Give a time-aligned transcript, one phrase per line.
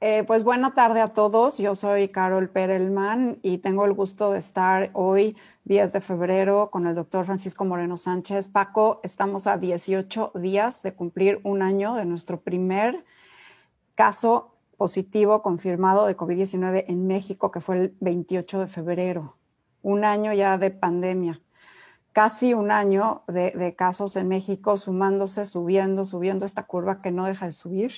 [0.00, 1.58] Eh, pues buena tarde a todos.
[1.58, 6.86] Yo soy Carol Perelman y tengo el gusto de estar hoy, 10 de febrero, con
[6.86, 8.48] el doctor Francisco Moreno Sánchez.
[8.48, 13.04] Paco, estamos a 18 días de cumplir un año de nuestro primer
[13.94, 19.36] caso positivo confirmado de COVID-19 en México, que fue el 28 de febrero.
[19.82, 21.40] Un año ya de pandemia
[22.14, 27.46] casi un año de, casos en México sumándose, subiendo, subiendo esta curva que no deja
[27.46, 27.92] de subir.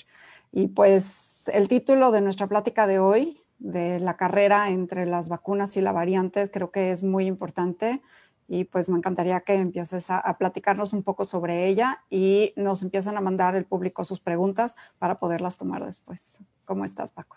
[0.57, 5.77] Y pues el título de nuestra plática de hoy, de la carrera entre las vacunas
[5.77, 8.01] y la variante, creo que es muy importante.
[8.49, 13.19] Y pues me encantaría que empieces a, platicarnos un poco sobre ella y nos empiezan
[13.19, 16.39] a mandar el público sus preguntas para poderlas tomar después.
[16.65, 17.37] ¿Cómo estás, Paco?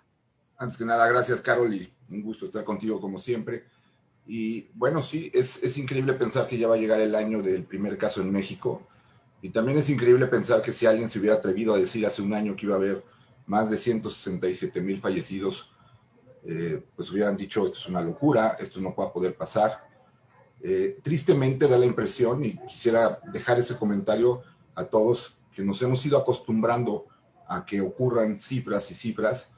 [0.58, 3.66] Antes que nada, gracias, Carol, y un gusto estar contigo como siempre.
[4.28, 7.66] Y bueno, sí, es, es, increíble pensar que ya va a llegar el año del
[7.66, 8.88] primer caso en México.
[9.42, 12.34] Y también es increíble pensar que si alguien se hubiera atrevido a decir hace un
[12.34, 13.04] año que iba a haber
[13.46, 15.70] más de 167 mil fallecidos,
[16.44, 19.88] eh, pues hubieran dicho esto es una locura, esto no puede poder pasar.
[20.62, 24.42] Eh, tristemente da la impresión, y quisiera dejar ese comentario
[24.76, 27.08] a todos, que nos hemos ido acostumbrando
[27.48, 29.50] a que ocurran cifras y cifras.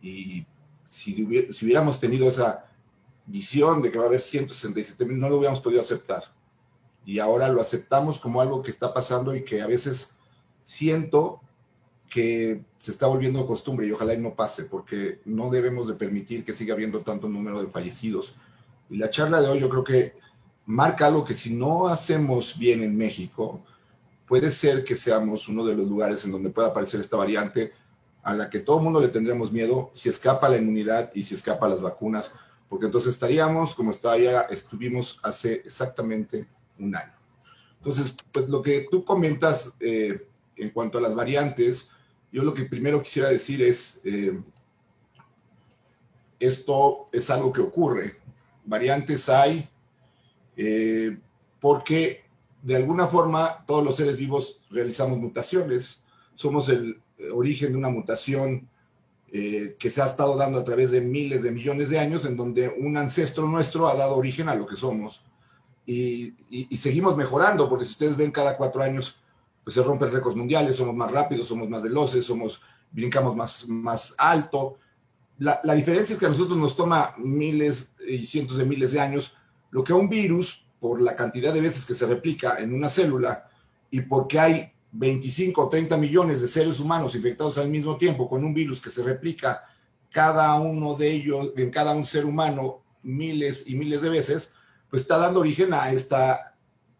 [0.00, 0.46] Y
[0.88, 2.66] si hubiéramos tenido esa
[3.26, 6.24] visión de que va a haber 167 mil, no lo hubiéramos podido aceptar.
[7.04, 10.14] Y ahora lo aceptamos como algo que está pasando y que a veces
[10.64, 11.40] siento
[12.08, 16.44] que se está volviendo costumbre y ojalá y no pase, porque no debemos de permitir
[16.44, 18.34] que siga habiendo tanto número de fallecidos.
[18.90, 20.14] Y la charla de hoy yo creo que
[20.66, 23.64] marca algo que si no hacemos bien en México,
[24.26, 27.72] puede ser que seamos uno de los lugares en donde pueda aparecer esta variante
[28.22, 31.34] a la que todo el mundo le tendremos miedo si escapa la inmunidad y si
[31.34, 32.30] escapa las vacunas
[32.72, 36.48] porque entonces estaríamos como ya estuvimos hace exactamente
[36.82, 37.12] un año.
[37.82, 40.24] Entonces, pues lo que tú comentas eh,
[40.56, 41.90] en cuanto a las variantes,
[42.30, 44.40] yo lo que primero quisiera decir es, eh,
[46.38, 48.18] esto es algo que ocurre.
[48.64, 49.68] Variantes hay
[50.56, 51.18] eh,
[51.60, 52.24] porque
[52.62, 56.02] de alguna forma todos los seres vivos realizamos mutaciones.
[56.36, 57.00] Somos el
[57.32, 58.68] origen de una mutación
[59.32, 62.68] que se ha estado dando a través de miles de millones de años, en donde
[62.68, 65.22] un ancestro nuestro ha dado origen a lo que somos.
[65.84, 66.34] Y,
[66.76, 69.16] seguimos mejorando, porque si ustedes ven cada cuatro años,
[69.64, 72.60] pues se rompen récords mundiales, somos más rápidos, somos más veloces, somos,
[72.90, 74.78] brincamos más, más alto.
[75.38, 79.00] La, la diferencia es que a nosotros nos toma miles y cientos de miles de
[79.00, 79.34] años,
[79.70, 82.90] lo que a un virus, por la cantidad de veces que se replica en una
[82.90, 83.48] célula
[83.88, 88.44] y porque hay 25 o 30 millones de seres humanos infectados al mismo tiempo con
[88.44, 89.64] un virus que se replica
[90.10, 94.52] cada uno de ellos, en cada un ser humano, miles y miles de veces,
[94.92, 96.54] pues está dando origen a esta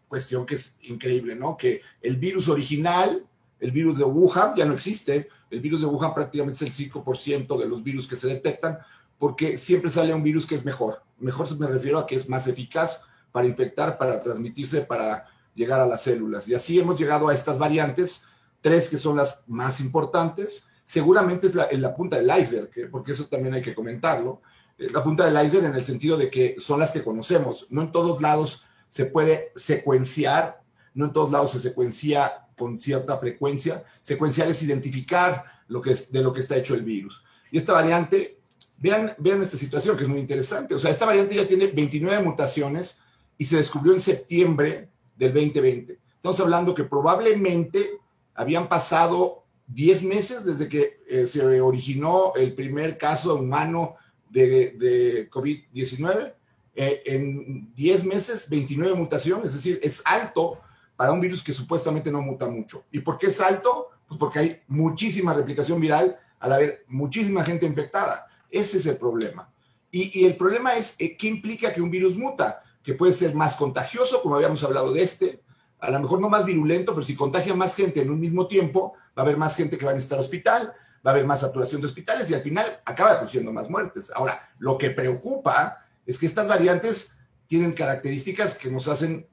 [0.07, 1.55] cuestión que es increíble, ¿no?
[1.55, 3.23] Que el virus original,
[3.59, 5.29] el virus de Wuhan, ya no existe.
[5.51, 8.79] El virus de Wuhan prácticamente es el 5% de los virus que se detectan,
[9.19, 11.03] porque siempre sale un virus que es mejor.
[11.19, 12.99] Mejor me refiero a que es más eficaz
[13.31, 16.47] para infectar, para transmitirse, para llegar a las células.
[16.47, 18.23] Y así hemos llegado a estas variantes,
[18.61, 20.65] tres que son las más importantes.
[20.83, 24.41] Seguramente es la, en la punta del iceberg, porque eso también hay que comentarlo.
[24.77, 27.67] La punta del iceberg en el sentido de que son las que conocemos.
[27.69, 30.61] No en todos lados se puede secuenciar,
[30.93, 33.83] no en todos lados se secuencia con cierta frecuencia.
[34.01, 37.23] Secuenciar es identificar lo que es, de lo que está hecho el virus.
[37.51, 38.39] Y esta variante,
[38.77, 40.75] vean, vean esta situación que es muy interesante.
[40.75, 42.97] O sea, esta variante ya tiene 29 mutaciones
[43.37, 45.99] y se descubrió en septiembre del 2020.
[46.15, 47.99] Estamos hablando que probablemente
[48.33, 53.95] habían pasado 10 meses desde que eh, se originó el primer caso humano
[54.33, 56.33] de, de COVID-19.
[56.75, 60.59] Eh, en 10 meses, 29 mutaciones, es decir, es alto
[60.95, 62.83] para un virus que supuestamente no muta mucho.
[62.91, 63.89] ¿Y por qué es alto?
[64.07, 68.27] Pues porque hay muchísima replicación viral al haber muchísima gente infectada.
[68.49, 69.51] Ese es el problema.
[69.91, 72.63] Y, y el problema es, eh, ¿qué implica que un virus muta?
[72.83, 75.41] que puede ser más contagioso, como habíamos hablado de este,
[75.79, 78.93] a lo mejor no más virulento, pero si contagia más gente en un mismo tiempo,
[79.17, 80.73] va a haber más gente que va a necesitar hospital,
[81.05, 84.11] va a haber más saturación de hospitales y al final acaba produciendo más muertes.
[84.15, 87.17] Ahora, lo que preocupa es que estas variantes
[87.47, 89.27] tienen características que nos hacen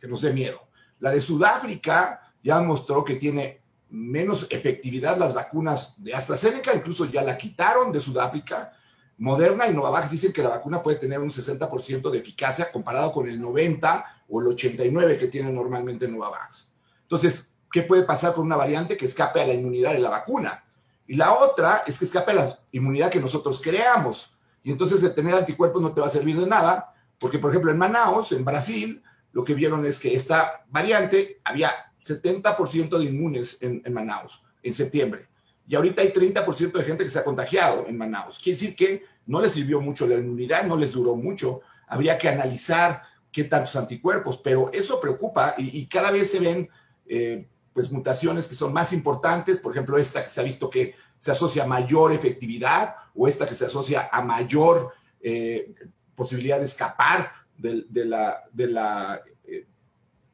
[0.00, 0.60] que nos dé miedo.
[1.00, 7.22] La de Sudáfrica ya mostró que tiene menos efectividad las vacunas de AstraZeneca, incluso ya
[7.22, 8.72] la quitaron de Sudáfrica,
[9.18, 13.26] Moderna y Novavax dicen que la vacuna puede tener un 60% de eficacia comparado con
[13.26, 16.68] el 90 o el 89 que tiene normalmente Novavax.
[17.02, 20.65] Entonces, ¿qué puede pasar con una variante que escape a la inmunidad de la vacuna?
[21.06, 24.36] Y la otra es que escape la inmunidad que nosotros creamos.
[24.62, 27.70] Y entonces el tener anticuerpos no te va a servir de nada, porque por ejemplo
[27.70, 31.70] en Manaus, en Brasil, lo que vieron es que esta variante había
[32.02, 35.28] 70% de inmunes en, en Manaus en septiembre
[35.68, 38.38] y ahorita hay 30% de gente que se ha contagiado en Manaus.
[38.38, 41.60] Quiere decir que no les sirvió mucho la inmunidad, no les duró mucho.
[41.88, 46.68] Habría que analizar qué tantos anticuerpos, pero eso preocupa y, cada vez se ven
[47.06, 50.94] eh, pues mutaciones que son más importantes, por ejemplo, esta que se ha visto que
[51.18, 55.74] se asocia a mayor efectividad o esta que se asocia a mayor eh,
[56.14, 59.66] posibilidad de escapar de, la, de la eh,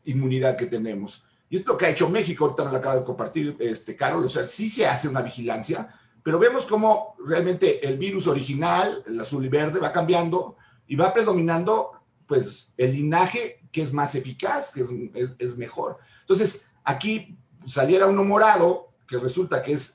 [0.05, 1.25] inmunidad que tenemos.
[1.51, 4.25] Y es lo que ha hecho México, ahorita me lo acaba de compartir este, Carol,
[4.25, 5.93] o sea, sí se hace una vigilancia,
[6.23, 11.13] pero vemos cómo realmente el virus original, el azul y verde, va cambiando y va
[11.13, 11.91] predominando
[12.25, 14.91] pues el linaje que es más eficaz, que es,
[15.41, 15.99] es, mejor.
[16.21, 17.37] Entonces, aquí
[17.67, 19.95] saliera uno morado, que resulta que es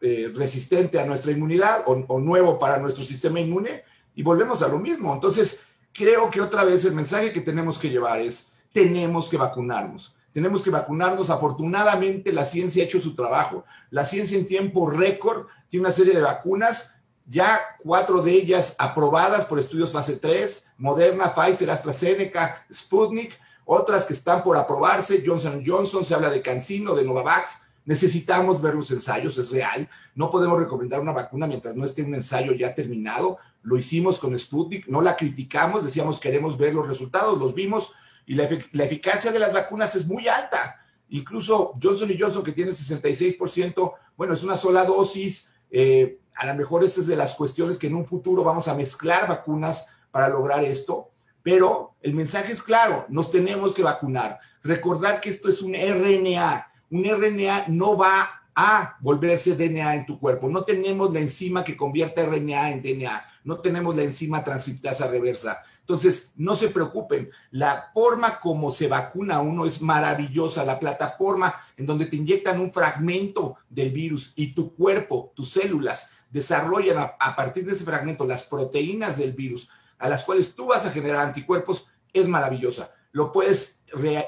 [0.00, 3.82] eh, resistente a nuestra inmunidad o, o, nuevo para nuestro sistema inmune,
[4.14, 5.12] y volvemos a lo mismo.
[5.12, 5.62] Entonces,
[5.92, 10.62] creo que otra vez el mensaje que tenemos que llevar es, tenemos que vacunarnos tenemos
[10.62, 11.30] que vacunarnos.
[11.30, 13.64] Afortunadamente la ciencia ha hecho su trabajo.
[13.90, 16.92] La ciencia en tiempo récord tiene una serie de vacunas,
[17.26, 23.38] ya cuatro de ellas aprobadas por estudios fase 3, Moderna, Pfizer, AstraZeneca, Sputnik,
[23.70, 27.60] otras que están por aprobarse, Johnson Johnson, se habla de Cancino, de Novavax.
[27.84, 29.86] Necesitamos ver los ensayos, es real.
[30.14, 33.36] No podemos recomendar una vacuna mientras no esté un ensayo ya terminado.
[33.60, 37.92] Lo hicimos con Sputnik, no la criticamos, decíamos queremos ver los resultados, los vimos,
[38.24, 40.80] y la, eficacia de las vacunas es muy alta.
[41.10, 45.50] Incluso Johnson Johnson, que tiene 66%, bueno, es una sola dosis.
[45.70, 48.74] Eh, a lo mejor esa es de las cuestiones que en un futuro vamos a
[48.74, 51.10] mezclar vacunas para lograr esto.
[51.42, 54.38] Pero el mensaje es claro, nos tenemos que vacunar.
[54.62, 56.66] Recordar que esto es un RNA.
[56.90, 60.48] Un RNA no va a volverse DNA en tu cuerpo.
[60.48, 63.24] No tenemos la enzima que convierta RNA en DNA.
[63.44, 65.62] No tenemos la enzima transcriptasa reversa.
[65.88, 71.86] Entonces, no se preocupen, la forma como se vacuna uno es maravillosa, la plataforma en
[71.86, 77.64] donde te inyectan un fragmento del virus y tu cuerpo, tus células, desarrollan a, partir
[77.64, 81.86] de ese fragmento las proteínas del virus a las cuales tú vas a generar anticuerpos,
[82.12, 82.92] es maravillosa.
[83.12, 83.84] Lo puedes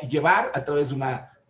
[0.09, 0.91] llevar a través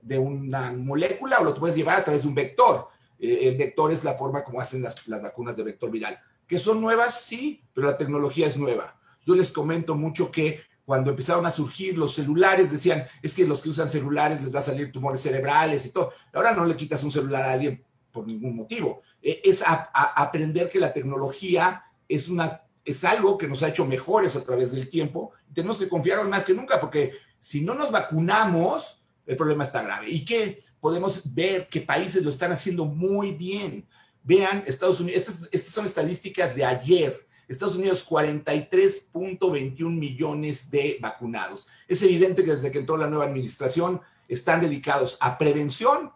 [0.03, 2.89] de una, molécula o lo puedes llevar a través de un vector.
[3.19, 6.19] Eh, el vector es la forma como hacen las, vacunas de vector viral.
[6.47, 7.21] ¿Que son nuevas?
[7.23, 11.97] Sí, pero la tecnología es nueva yo les comento mucho que cuando empezaron a surgir
[11.97, 15.87] los celulares, decían, es que los que usan celulares les va a salir tumores cerebrales
[15.87, 16.13] y todo.
[16.33, 19.03] Ahora no le quitas un celular a alguien por ningún motivo.
[19.23, 24.37] Eh, es aprender que la tecnología es, una, es algo que nos ha hecho mejores
[24.37, 25.33] a través del tiempo.
[25.53, 30.11] Tenemos que confiar más que nunca, porque si no nos vacunamos, el problema está grave.
[30.11, 33.87] Y que podemos ver que países lo están haciendo muy bien.
[34.23, 41.67] Vean, Estados Unidos, estas, estas son estadísticas de ayer Estados Unidos 43.21 millones de vacunados.
[41.89, 46.13] Es evidente que desde que entró la nueva administración están dedicados a prevención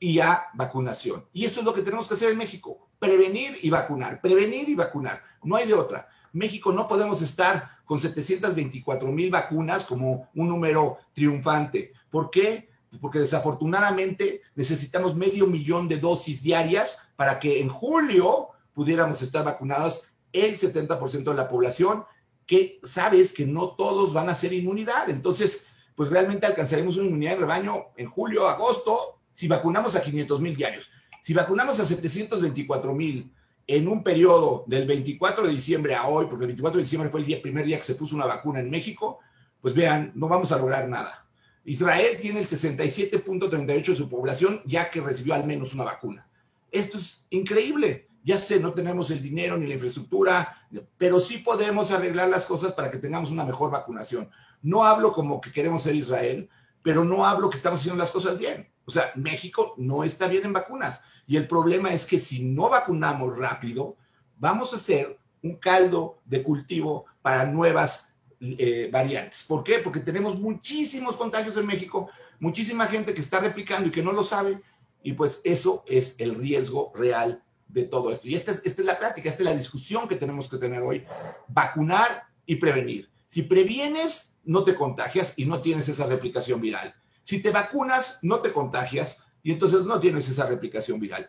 [0.00, 1.26] y a vacunación.
[1.34, 4.74] Y eso es lo que tenemos que hacer en México, prevenir y vacunar, prevenir y
[4.74, 5.22] vacunar.
[5.42, 6.08] No hay de otra.
[6.32, 11.92] México no podemos estar con 724 mil vacunas como un número triunfante.
[12.10, 12.68] ¿Por qué?
[13.00, 20.12] Porque desafortunadamente necesitamos medio millón de dosis diarias para que en julio pudiéramos estar vacunados
[20.32, 22.04] el 70% de la población,
[22.46, 25.10] que sabes que no todos van a ser inmunidad.
[25.10, 30.40] Entonces, pues realmente alcanzaremos una inmunidad de rebaño en julio, agosto, si vacunamos a 500
[30.40, 30.90] mil diarios.
[31.28, 33.30] Si vacunamos a 724 mil
[33.66, 37.20] en un periodo del 24 de diciembre a hoy, porque el 24 de diciembre fue
[37.20, 39.18] el día, primer día que se puso una vacuna en México,
[39.60, 41.26] pues vean, no vamos a lograr nada.
[41.66, 46.26] Israel tiene el 67.38 de su población ya que recibió al menos una vacuna.
[46.72, 48.08] Esto es increíble.
[48.24, 52.72] Ya sé, no tenemos el dinero ni la infraestructura, pero sí podemos arreglar las cosas
[52.72, 54.30] para que tengamos una mejor vacunación.
[54.62, 56.48] No hablo como que queremos ser Israel,
[56.82, 58.68] pero no hablo que estamos haciendo las cosas bien.
[58.84, 61.00] O sea, México no está bien en vacunas.
[61.26, 63.96] Y el problema es que si no vacunamos rápido,
[64.38, 69.44] vamos a hacer un caldo de cultivo para nuevas eh, variantes.
[69.44, 69.80] ¿Por qué?
[69.80, 72.08] Porque tenemos muchísimos contagios en México,
[72.40, 74.60] muchísima gente que está replicando y que no lo sabe,
[75.02, 78.28] y pues eso es el riesgo real de todo esto.
[78.28, 81.04] Y es, esta es la práctica, esta es la discusión que tenemos que tener hoy.
[81.48, 83.10] Vacunar y prevenir.
[83.26, 86.94] Si previenes, no te contagias y no tienes esa replicación viral.
[87.22, 91.28] Si te vacunas, no te contagias y entonces no tienes esa replicación viral.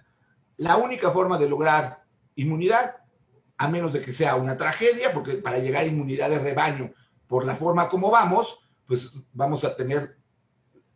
[0.55, 2.01] La única forma de lograr
[2.35, 2.95] inmunidad,
[3.57, 6.93] a menos de que sea una tragedia, porque para llegar a inmunidad de rebaño,
[7.27, 10.17] por la forma como vamos, pues vamos a tener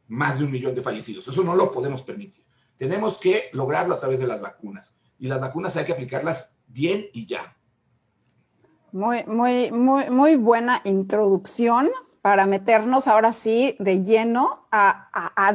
[0.07, 1.27] más de un millón de fallecidos.
[1.27, 2.45] Eso no lo podemos permitir.
[2.77, 7.05] Tenemos que lograrlo a través de las vacunas y las vacunas hay que aplicarlas bien
[7.11, 7.57] y ya.
[8.93, 11.89] Muy, muy, muy, muy buena introducción
[12.23, 15.09] para meternos ahora sí de lleno a,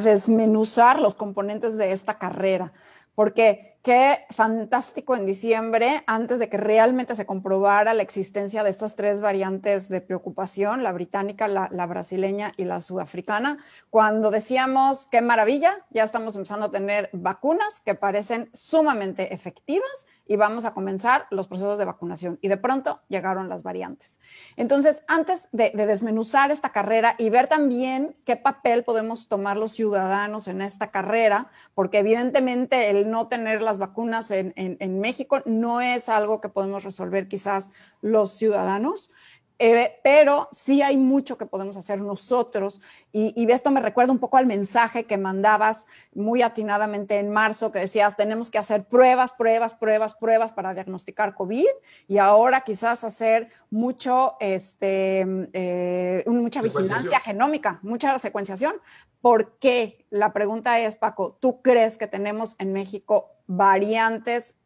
[0.04, 2.74] desmenuzar los componentes de esta carrera,
[3.14, 8.96] porque qué fantástico en diciembre, antes de que realmente se comprobara la existencia de estas
[8.96, 15.22] tres variantes de preocupación, la británica, la, la, brasileña y la sudafricana, cuando decíamos, qué
[15.22, 21.26] maravilla, ya estamos empezando a tener vacunas que parecen sumamente efectivas y vamos a comenzar
[21.30, 22.38] los procesos de vacunación.
[22.40, 24.20] Y de pronto llegaron las variantes.
[24.56, 29.72] Entonces, antes de, de desmenuzar esta carrera y ver también qué papel podemos tomar los
[29.72, 36.08] ciudadanos en esta carrera, porque evidentemente el no tener las vacunas en, México no es
[36.08, 37.70] algo que podemos resolver quizás
[38.02, 39.10] los ciudadanos.
[39.60, 42.80] Eh, pero sí hay mucho que podemos hacer nosotros.
[43.12, 47.72] Y, y, esto me recuerda un poco al mensaje que mandabas muy atinadamente en marzo,
[47.72, 51.66] que decías, tenemos que hacer pruebas, pruebas, pruebas, pruebas para diagnosticar COVID.
[52.06, 58.74] Y ahora quizás hacer mucho, este, eh, mucha vigilancia genómica, mucha secuenciación.
[59.20, 60.06] ¿Por qué?
[60.10, 64.56] La pregunta es, Paco, ¿tú crees que tenemos en México variantes,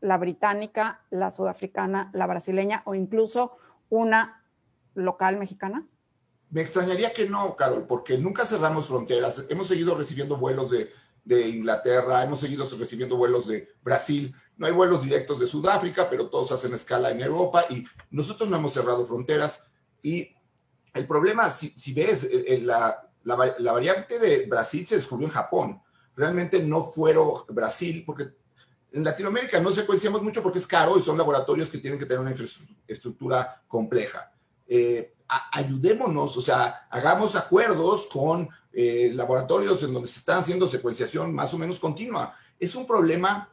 [0.00, 3.56] la británica, la sudafricana, la brasileña o incluso
[3.90, 4.37] una
[4.94, 5.86] local mexicana?
[6.50, 9.44] Me extrañaría que no, Carol, porque nunca cerramos fronteras.
[9.50, 10.90] Hemos seguido recibiendo vuelos de,
[11.48, 14.34] Inglaterra, hemos seguido recibiendo vuelos de Brasil.
[14.56, 18.56] No hay vuelos directos de Sudáfrica, pero todos hacen escala en Europa y nosotros no
[18.56, 19.66] hemos cerrado fronteras.
[20.02, 20.34] Y
[20.94, 22.26] el problema, si, ves,
[22.62, 25.82] la, la, la, variante de Brasil se descubrió en Japón.
[26.16, 28.24] Realmente no fueron Brasil, porque
[28.92, 32.20] en Latinoamérica no secuenciamos mucho porque es caro y son laboratorios que tienen que tener
[32.20, 34.32] una infraestructura compleja.
[34.68, 35.14] Eh,
[35.52, 41.52] ayudémonos, o sea, hagamos acuerdos con eh, laboratorios en donde se está haciendo secuenciación más
[41.54, 42.34] o menos continua.
[42.58, 43.52] Es un problema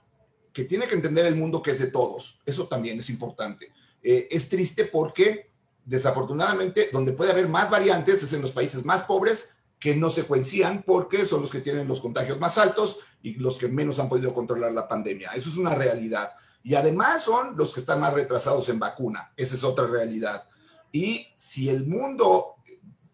[0.53, 2.39] que tiene que entender el mundo que es de todos.
[2.45, 3.71] Eso también es importante.
[4.01, 5.51] Eh, es triste porque
[5.83, 10.83] desafortunadamente donde puede haber más variantes es en los países más pobres que no secuencian
[10.83, 14.33] porque son los que tienen los contagios más altos y los que menos han podido
[14.33, 15.31] controlar la pandemia.
[15.31, 16.31] Eso es una realidad.
[16.63, 19.31] Y además son los que están más retrasados en vacuna.
[19.35, 20.47] Esa es otra realidad.
[20.95, 22.55] Y si el mundo,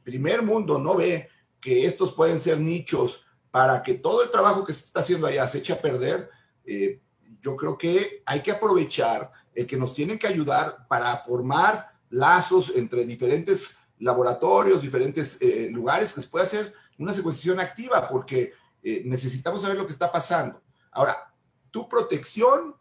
[0.04, 4.72] primer mundo, no ve que estos pueden ser nichos para que todo el trabajo que
[4.72, 6.30] se está haciendo allá se eche a perder,
[6.64, 7.02] eh,
[7.42, 12.72] yo creo que hay que aprovechar el que nos tienen que ayudar para formar lazos
[12.76, 19.02] entre diferentes laboratorios, diferentes eh, lugares que se pueda hacer una secuenciación activa, porque eh,
[19.06, 20.62] necesitamos saber lo que está pasando.
[20.92, 21.34] Ahora,
[21.72, 22.76] tu protección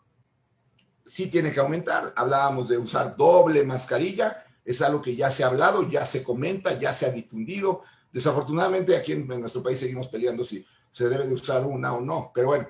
[1.06, 2.12] sí tiene que aumentar.
[2.16, 6.78] Hablábamos de usar doble mascarilla, es algo que ya se ha hablado, ya se comenta,
[6.78, 7.82] ya se ha difundido.
[8.12, 12.00] Desafortunadamente aquí en, en nuestro país seguimos peleando si se debe de usar una o
[12.00, 12.68] no, pero bueno,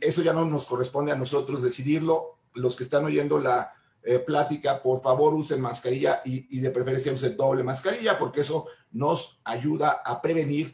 [0.00, 2.38] eso ya no nos corresponde a nosotros decidirlo.
[2.54, 3.72] Los que están oyendo la,
[4.04, 9.40] eh, plática, por favor usen mascarilla y, de preferencia usen doble mascarilla porque eso nos
[9.44, 10.72] ayuda a prevenir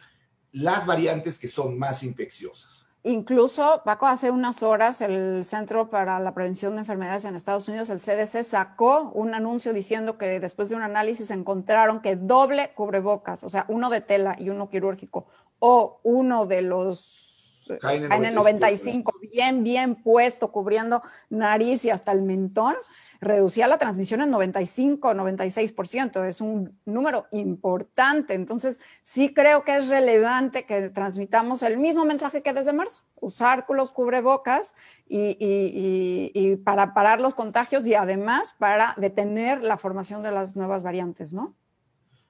[0.53, 2.84] las variantes que son más infecciosas.
[3.07, 7.91] Incluso, Paco, hace unas horas el Centro para la Prevención de Enfermedades en Estados Unidos,
[7.91, 13.45] el CDC, sacó un anuncio diciendo que después de un análisis encontraron que doble cubrebocas,
[13.45, 15.27] o sea, uno de tela y uno quirúrgico,
[15.59, 17.34] o uno de los
[17.69, 22.75] KN95, bien, bien puesto, cubriendo nariz y hasta el mentón,
[23.21, 26.25] reducía la transmisión en 95, 96%.
[26.25, 28.35] Es un número importante.
[28.35, 33.65] Entonces, sí creo que es relevante que transmitamos el mismo mensaje que desde marzo, usar
[33.69, 34.75] los cubrebocas
[35.09, 40.83] y, y, para parar los contagios y además para detener la formación de las nuevas
[40.83, 41.55] variantes, ¿no?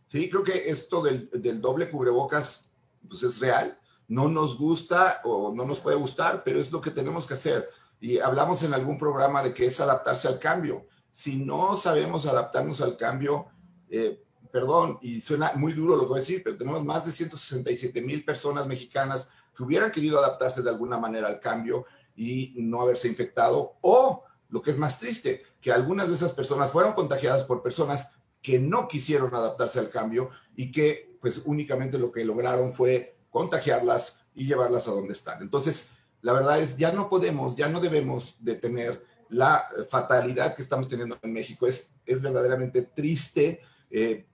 [0.07, 2.69] Sí, creo que esto del, del doble cubrebocas
[3.09, 6.91] pues es real no nos gusta o no nos puede gustar, pero es lo que
[6.91, 7.69] tenemos que hacer.
[8.01, 10.87] Y hablamos en algún programa de que es adaptarse al cambio.
[11.11, 13.47] Si no sabemos adaptarnos al cambio,
[13.89, 17.13] eh, perdón, y suena muy duro lo que voy a decir, pero tenemos más de
[17.13, 22.81] 167 mil personas mexicanas que hubieran querido adaptarse de alguna manera al cambio y no
[22.81, 23.77] haberse infectado.
[23.81, 28.09] O, lo que es más triste, que algunas de esas personas fueron contagiadas por personas
[28.41, 34.21] que no quisieron adaptarse al cambio y que pues únicamente lo que lograron fue contagiarlas
[34.33, 35.43] y llevarlas a donde están.
[35.43, 35.91] Entonces,
[36.23, 40.87] la verdad es, ya no podemos, ya no debemos de tener la fatalidad que estamos
[40.87, 41.67] teniendo en México.
[41.67, 43.61] Es, es verdaderamente triste.
[43.91, 44.25] Eh,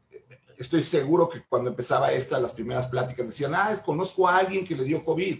[0.59, 4.67] estoy seguro que cuando empezaba esta, las primeras pláticas decían, ah, es, conozco a alguien
[4.67, 5.39] que le dio COVID.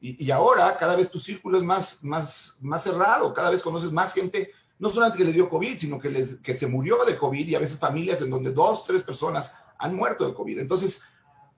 [0.00, 3.90] Y, y, ahora cada vez tu círculo es más, más, más cerrado, cada vez conoces
[3.90, 7.18] más gente, no solamente que le dio COVID, sino que, les, que se murió de
[7.18, 10.60] COVID y a veces familias en donde dos, tres personas han muerto de COVID.
[10.60, 11.02] Entonces,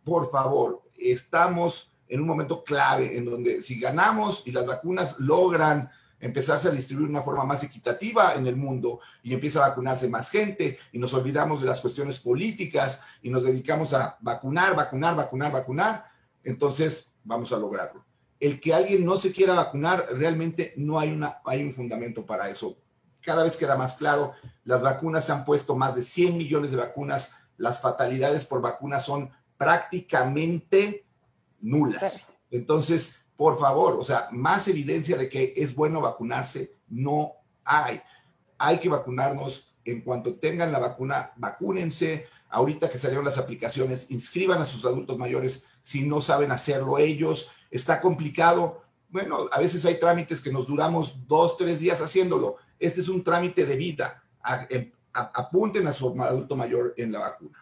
[0.03, 5.89] por favor, estamos en un momento clave en donde si ganamos y las vacunas logran
[6.23, 10.09] empezarse a distribuir de una forma más equitativa en el mundo y empieza a vacunarse
[10.09, 15.17] más gente y nos olvidamos de las cuestiones políticas y nos dedicamos a vacunar, vacunar,
[15.17, 16.07] vacunar, vacunar,
[16.45, 18.05] entonces vamos a lograrlo.
[18.39, 22.51] el que alguien no se quiera vacunar, realmente no hay, una, hay un fundamento para
[22.51, 22.77] eso.
[23.21, 24.33] Cada vez queda más claro,
[24.65, 29.05] las vacunas se han puesto más de 100 millones de vacunas, las fatalidades por vacunas
[29.05, 29.31] son
[29.63, 31.07] prácticamente
[31.61, 32.25] nulas.
[32.51, 37.33] Entonces, por favor, o sea, más evidencia de que es bueno vacunarse no
[37.65, 38.03] hay.
[38.59, 39.69] Hay que vacunarnos.
[39.85, 42.27] En cuanto tengan la vacuna, vacúnense.
[42.51, 47.53] Ahorita que salieron las aplicaciones, inscriban a sus adultos mayores si no saben hacerlo ellos.
[47.71, 48.83] Está complicado.
[49.09, 52.57] Bueno, a veces hay trámites que nos duramos dos, tres días haciéndolo.
[52.81, 54.25] Este es un trámite de vida.
[55.13, 57.62] Apunten a su adulto mayor en la vacuna.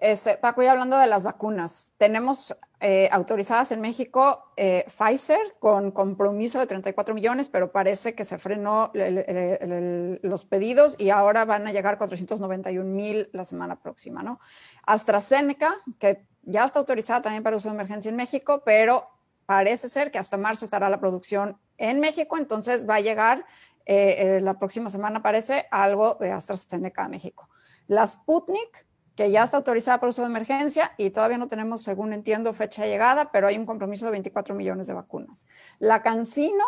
[0.00, 5.90] Este, Paco, ya hablando de las vacunas, tenemos eh, autorizadas en México eh, Pfizer con
[5.90, 11.72] compromiso de 34 millones, pero parece que se frenó los pedidos y ahora van a
[11.72, 14.40] llegar 491 mil la semana próxima, ¿no?
[14.86, 19.06] AstraZeneca, que ya está autorizada también para uso de emergencia en México, pero
[19.44, 23.44] parece ser que hasta marzo estará la producción en México, entonces va a llegar
[23.84, 27.50] eh, la próxima semana, parece, algo de AstraZeneca a México.
[27.86, 28.86] La Sputnik,
[29.16, 32.82] que ya está autorizada por uso de emergencia y todavía no tenemos, según entiendo, fecha
[32.82, 35.46] de llegada, pero hay un compromiso de 24 millones de vacunas.
[35.78, 36.64] La Cancino,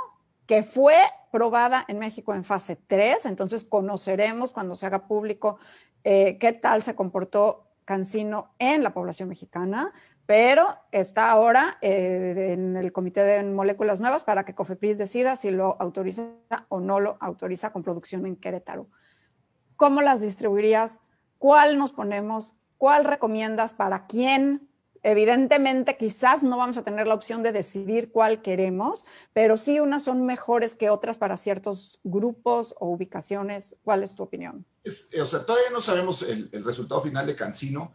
[0.47, 0.97] que fue
[1.31, 5.59] probada en México en fase 3, entonces conoceremos cuando se haga público
[6.05, 9.93] eh, qué tal se comportó Cancino en la población mexicana,
[10.27, 15.51] pero está ahora eh, en el Comité de Moléculas Nuevas para que COFEPRIS decida si
[15.51, 16.29] lo autoriza
[16.69, 18.87] o no lo autoriza con producción en Querétaro.
[19.77, 21.01] ¿Cómo las distribuirías?
[21.43, 22.55] ¿Cuál nos ponemos?
[22.79, 24.69] ¿Cuál recomiendas para quién?
[25.03, 30.05] Evidentemente, quizás no vamos a tener la opción de decidir cuál queremos, pero sí unas
[30.05, 33.75] son mejores que otras para ciertos grupos o ubicaciones.
[33.83, 34.65] ¿Cuál es tu opinión?
[34.87, 37.93] o sea, todavía no sabemos el, resultado final de Cancino.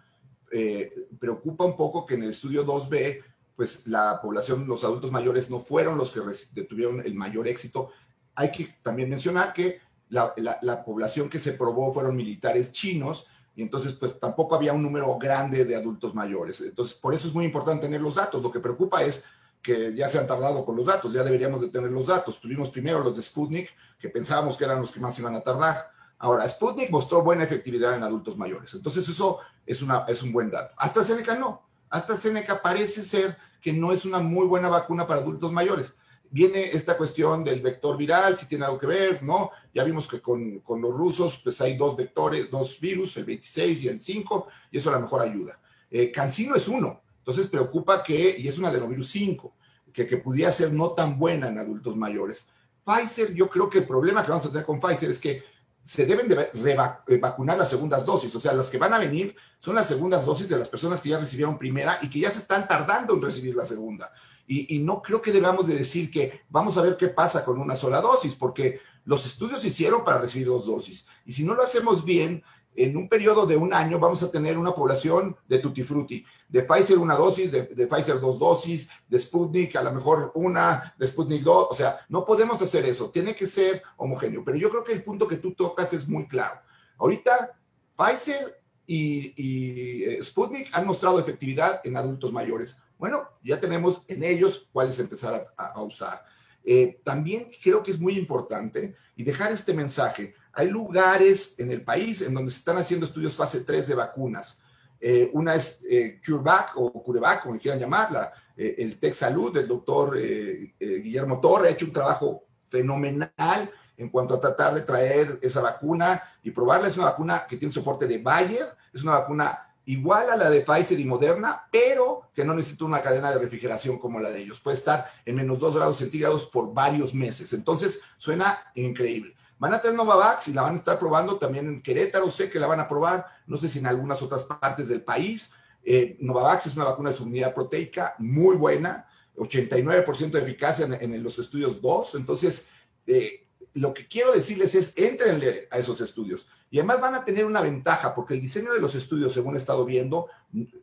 [0.51, 3.23] Eh, preocupa un poco que en el estudio 2B,
[3.55, 7.91] pues la población, los adultos mayores no fueron los que tuvieron el mayor éxito.
[8.35, 13.25] Hay que también mencionar que la, la población que se probó fueron militares chinos
[13.57, 16.61] y entonces pues tampoco había un número grande de adultos mayores.
[16.61, 18.39] Entonces, por eso es muy importante tener los datos.
[18.43, 19.23] Lo que preocupa es
[19.63, 22.39] que ya se han tardado con los datos, ya deberíamos de tener los datos.
[22.39, 25.89] Tuvimos primero los de Sputnik, que pensábamos que eran los que más iban a tardar.
[26.19, 28.75] Ahora, Sputnik mostró buena efectividad en adultos mayores.
[28.75, 30.75] Entonces, eso es, una, es un buen dato.
[30.77, 31.63] AstraZeneca no.
[31.89, 35.95] AstraZeneca parece ser que no es una muy buena vacuna para adultos mayores
[36.31, 39.51] viene esta cuestión del vector viral, si tiene algo que ver, ¿no?
[39.73, 43.87] Ya vimos que con, los rusos, pues hay dos vectores, dos virus, el 26 y
[43.87, 45.59] el 5, y eso a lo mejor ayuda.
[45.89, 49.53] Eh, Cancino es uno, entonces preocupa que, y es una adenovirus 5,
[49.93, 52.45] que, que pudiera ser no tan buena en adultos mayores.
[52.83, 55.43] Pfizer, yo creo que el problema que vamos a tener con Pfizer es que
[55.87, 59.33] se deben de eh, vacunar las segundas dosis, o sea, las que van a venir
[59.57, 62.39] son las segundas dosis de las personas que ya recibieron primera y que ya se
[62.39, 64.11] están tardando en recibir la segunda.
[64.49, 67.75] Y, no creo que debamos de decir que vamos a ver qué pasa con una
[67.75, 71.05] sola dosis, porque los estudios se hicieron para recibir dos dosis.
[71.25, 74.57] Y si no lo hacemos bien, en un periodo de un año vamos a tener
[74.57, 79.19] una población de tutti frutti, de Pfizer una dosis, de, de, Pfizer dos dosis, de
[79.19, 83.35] Sputnik a lo mejor una, de Sputnik dos, o sea, no podemos hacer eso, tiene
[83.35, 84.45] que ser homogéneo.
[84.45, 86.61] Pero yo creo que el punto que tú tocas es muy claro.
[86.99, 87.57] Ahorita
[87.97, 92.77] Pfizer y, y eh, Sputnik han mostrado efectividad en adultos mayores.
[92.97, 96.25] Bueno, ya tenemos en ellos cuáles empezar a, usar.
[96.63, 100.33] Eh, también creo que es muy importante y dejar este mensaje.
[100.53, 104.59] Hay lugares en el país en donde se están haciendo estudios fase 3 de vacunas.
[104.99, 108.33] Eh, una es eh, CureVac o CureVac, como quieran llamarla.
[108.57, 114.41] el Tech Salud del doctor Guillermo Torre ha hecho un trabajo fenomenal en cuanto a
[114.41, 116.87] tratar de traer esa vacuna y probarla.
[116.87, 120.61] Es una vacuna que tiene soporte de Bayer, es una vacuna igual a la de
[120.61, 124.59] Pfizer y Moderna, pero que no necesita una cadena de refrigeración como la de ellos.
[124.59, 127.53] Puede estar en menos 2 grados centígrados por varios meses.
[127.53, 129.33] Entonces, suena increíble.
[129.57, 132.59] Van a tener Novavax y la van a estar probando también en Querétaro, sé que
[132.59, 135.51] la van a probar, no sé si en algunas otras partes del país.
[135.83, 141.39] Eh, Novavax es una vacuna de subunidad proteica muy buena, 89% de eficacia en, los
[141.39, 142.15] estudios 2.
[142.15, 142.67] Entonces,
[143.07, 143.46] eh,
[143.77, 146.47] lo que quiero decirles es, entrenle a esos estudios.
[146.69, 149.57] Y además van a tener una ventaja, porque el diseño de los estudios, según he
[149.57, 150.27] estado viendo,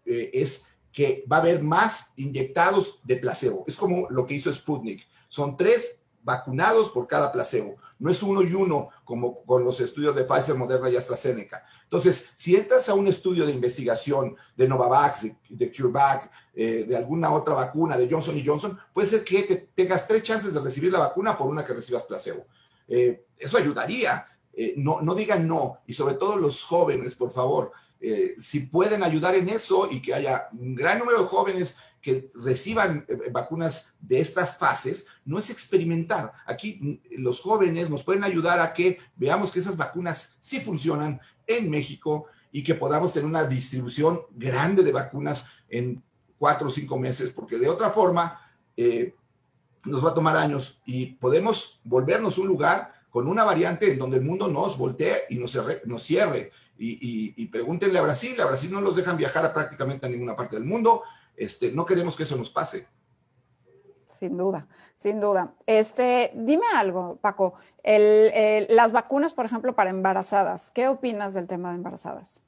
[0.07, 3.64] eh, es que va a haber más inyectados de placebo.
[3.66, 5.07] Es como lo que hizo Sputnik.
[5.28, 7.76] Son tres vacunados por cada placebo.
[7.98, 11.64] No es uno y uno como con los estudios de Pfizer, Moderna y AstraZeneca.
[11.83, 17.33] Entonces, si entras a un estudio de investigación de Novavax, de, CureVac, eh, de alguna
[17.33, 21.37] otra vacuna, de Johnson Johnson, puede ser que tengas tres chances de recibir la vacuna
[21.37, 22.46] por una que recibas placebo.
[22.88, 24.27] Eh, eso ayudaría.
[24.53, 25.81] Eh, no, no digan no.
[25.87, 30.14] Y sobre todo los jóvenes, por favor, eh, si pueden ayudar en eso y que
[30.14, 36.33] haya un gran número de jóvenes que reciban vacunas de estas fases no es experimentar.
[36.44, 41.20] Aquí mm, los jóvenes nos pueden ayudar a que veamos que esas vacunas sí funcionan
[41.47, 46.03] en México y que podamos tener una distribución grande de vacunas en
[46.38, 48.38] cuatro o cinco meses, porque de otra forma
[48.77, 49.14] eh,
[49.85, 54.16] nos va a tomar años y podemos volvernos un lugar con una variante en donde
[54.16, 55.83] el mundo nos voltee y nos cierre.
[55.99, 56.51] Cierre.
[56.77, 60.57] Y, pregúntenle a Brasil, a Brasil no los dejan viajar a prácticamente a ninguna parte
[60.57, 61.03] del mundo.
[61.37, 62.88] Este, no queremos que eso nos pase.
[64.18, 64.66] Sin duda,
[64.97, 65.55] sin duda.
[65.66, 67.55] Este, dime algo, Paco.
[67.85, 72.43] las vacunas, por ejemplo, para embarazadas, ¿qué opinas del tema de embarazadas?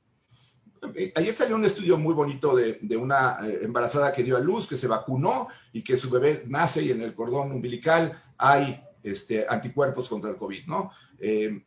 [0.95, 4.69] Eh, ayer salió un estudio muy bonito de, una eh, embarazada que dio a luz,
[4.69, 9.47] que se vacunó y que su bebé nace y en el cordón umbilical hay este,
[9.49, 10.91] anticuerpos contra el COVID, ¿no?
[11.19, 11.63] Eh,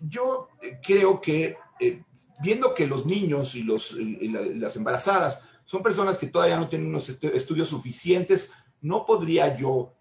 [0.00, 0.48] yo
[0.82, 1.56] creo que
[2.40, 7.08] viendo que los niños y, los, las embarazadas son personas que todavía no tienen unos
[7.08, 9.92] estudios suficientes, no podría yo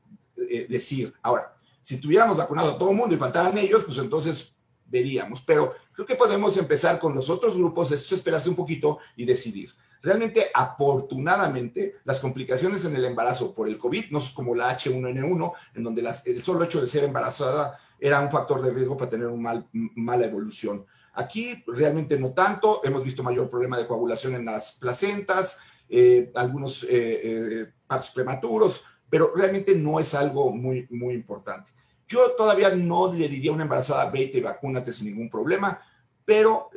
[0.70, 4.54] decir, ahora, si tuviéramos vacunado a todo el mundo y faltaran ellos, pues entonces
[4.89, 9.26] veríamos, pero creo que podemos empezar con los otros grupos, es esperarse un poquito y
[9.26, 9.71] decidir.
[10.02, 15.54] Realmente, afortunadamente, las complicaciones en el embarazo por el COVID no es como la H1N1,
[15.76, 19.28] en donde el solo hecho de ser embarazada era un factor de riesgo para tener
[19.28, 20.86] una mala evolución.
[21.13, 25.58] Aquí realmente no tanto, hemos visto mayor problema de coagulación en las placentas,
[25.89, 31.71] eh, algunos eh, eh, partos prematuros, pero realmente no es algo muy, muy importante.
[32.08, 35.82] Yo todavía no le diría a una embarazada, vete y vacúnate sin ningún problema,
[36.24, 36.70] pero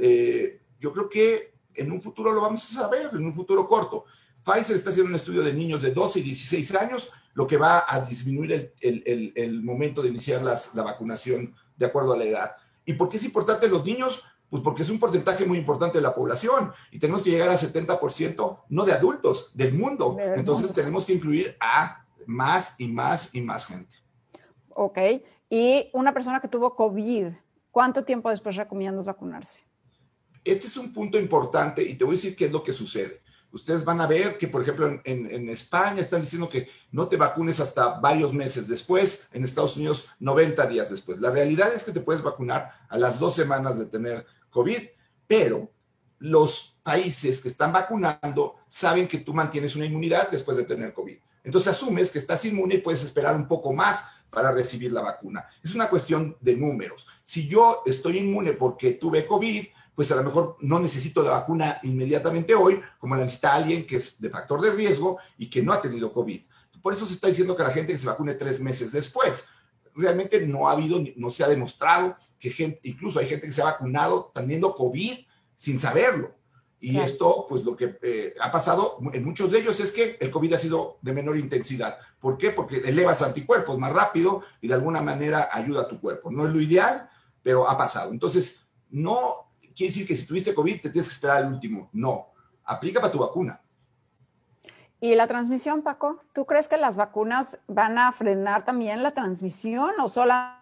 [0.79, 4.05] yo creo que en un futuro lo vamos a saber, en un futuro corto.
[4.45, 7.85] Pfizer está haciendo un estudio de niños de 12 y 16 años, lo que va
[7.87, 12.57] a disminuir el, momento de iniciar la vacunación de acuerdo a la edad.
[12.85, 14.25] ¿Y por qué es importante los niños?
[14.49, 17.59] Pues porque es un porcentaje muy importante de la población y tenemos que llegar al
[17.59, 20.17] 70%, no de adultos, del mundo.
[20.19, 23.95] Entonces tenemos que incluir a más y más y más gente.
[24.83, 24.99] Ok.
[25.51, 27.27] Y una persona que tuvo COVID,
[27.71, 29.63] ¿cuánto tiempo después recomiendas vacunarse?
[30.43, 33.21] Este es un punto importante y te voy a decir qué es lo que sucede.
[33.53, 37.61] Ustedes van a ver que, por ejemplo, en, España están diciendo que no te vacunes
[37.61, 41.21] hasta varios meses después, en Estados Unidos 90 días después.
[41.21, 44.81] La realidad es que te puedes vacunar a las dos semanas de tener COVID,
[45.27, 45.71] pero
[46.21, 51.19] los países que están vacunando saben que tú mantienes una inmunidad después de tener COVID.
[51.45, 55.47] Entonces asumes que estás inmune y puedes esperar un poco más para recibir la vacuna.
[55.63, 57.07] Es una cuestión de números.
[57.25, 61.79] Si yo estoy inmune porque tuve COVID, pues a lo mejor no necesito la vacuna
[61.83, 65.73] inmediatamente hoy, como la necesita alguien que es de factor de riesgo y que no
[65.73, 66.41] ha tenido COVID.
[66.81, 69.45] Por eso se está diciendo que la gente que se vacune tres meses después.
[69.95, 73.61] Realmente no ha habido, no se ha demostrado que gente, incluso hay gente que se
[73.61, 75.19] ha vacunado teniendo COVID
[75.57, 76.35] sin saberlo.
[76.83, 80.31] Y esto, pues lo que eh, ha pasado en muchos de ellos es que el
[80.31, 81.99] COVID ha sido de menor intensidad.
[82.19, 82.51] ¿Por qué?
[82.51, 86.31] Porque elevas anticuerpos más rápido y de alguna manera ayuda a tu cuerpo.
[86.31, 87.09] No es lo ideal,
[87.43, 88.13] pero ha pasado.
[88.13, 91.91] Entonces, no quiere decir que si tuviste COVID te tienes que esperar al último.
[91.93, 92.29] No,
[92.65, 93.61] aplica para tu vacuna.
[95.03, 96.23] ¿Y la transmisión, Paco?
[96.35, 100.60] ¿Tú crees que las vacunas van a frenar también la transmisión o solamente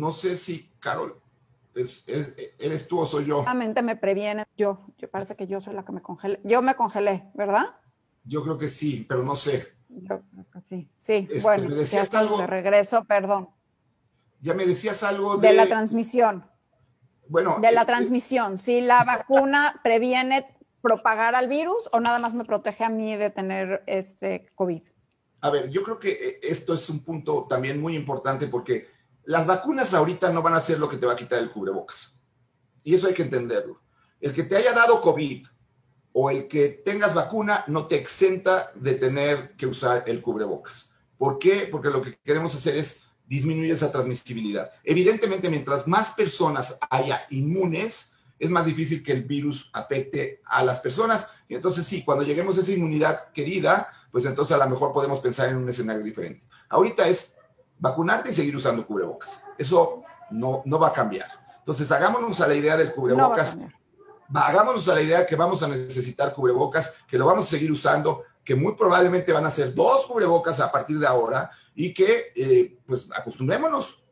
[0.00, 1.20] No sé si, Carol,
[1.74, 3.40] eres tú o soy yo.
[3.40, 4.86] Solamente me previene yo.
[4.96, 6.40] Yo parece que yo soy la que me congelé.
[6.42, 7.66] Yo me congelé, ¿verdad?
[8.24, 9.74] Yo creo que sí, pero no sé.
[9.90, 10.90] Yo creo que sí.
[10.96, 12.38] Sí, este, bueno, me decías algo.
[12.38, 13.50] De regreso, perdón.
[14.40, 15.48] Ya me decías algo de.
[15.48, 16.46] De la transmisión.
[17.28, 17.58] Bueno.
[17.60, 18.56] De la eh, transmisión.
[18.56, 20.46] Si la vacuna previene
[20.80, 24.80] propagar al virus o nada más me protege a mí de tener este COVID.
[25.42, 29.46] A ver, yo creo que eh, esto es un punto también muy importante porque las
[29.46, 32.18] vacunas ahorita no van a ser lo que te va a quitar el cubrebocas.
[32.82, 33.80] Y eso hay que entenderlo.
[34.20, 35.46] El que te haya dado COVID
[36.12, 40.90] o el que tengas vacuna no te exenta de tener que usar el cubrebocas.
[41.16, 41.68] ¿Por qué?
[41.70, 44.72] Porque lo que queremos hacer es disminuir esa transmisibilidad.
[44.82, 50.80] Evidentemente, mientras más personas haya inmunes, es más difícil que el virus afecte a las
[50.80, 51.28] personas.
[51.46, 55.20] Y entonces sí, cuando lleguemos a esa inmunidad querida, pues entonces a lo mejor podemos
[55.20, 56.42] pensar en un escenario diferente.
[56.70, 57.36] Ahorita es
[57.80, 59.40] vacunarte y seguir usando cubrebocas.
[59.58, 61.28] Eso no, no va a cambiar.
[61.58, 63.58] Entonces, hagámonos a la idea del cubrebocas.
[64.34, 68.24] hagámonos a la idea que vamos a necesitar cubrebocas, que lo vamos a seguir usando
[68.44, 72.78] que muy probablemente van a ser dos cubrebocas a partir de ahora y que eh,
[72.86, 74.02] pues acostumbrémonos.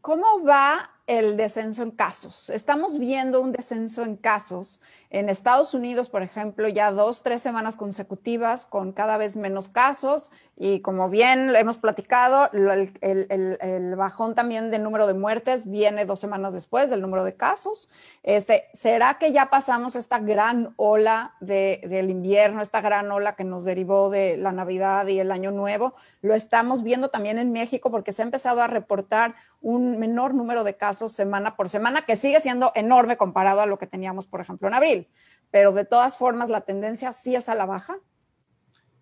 [0.00, 2.50] ¿Cómo va el descenso en casos?
[2.50, 4.82] Estamos viendo un descenso en casos
[5.14, 10.32] en Estados Unidos, por ejemplo, ya dos, tres semanas consecutivas con cada vez menos casos
[10.56, 16.52] y como bien hemos platicado, el, bajón también del número de muertes viene dos semanas
[16.52, 17.90] después del número de casos.
[18.24, 23.64] Este, ¿Será que ya pasamos esta gran ola del invierno, esta gran ola que nos
[23.64, 25.94] derivó de la Navidad y el Año Nuevo?
[26.22, 30.62] Lo estamos viendo también en México porque se ha empezado a reportar un menor número
[30.64, 34.40] de casos semana por semana, que sigue siendo enorme comparado a lo que teníamos, por
[34.40, 35.03] ejemplo, en abril
[35.50, 37.96] pero de todas formas la tendencia sí es a la baja.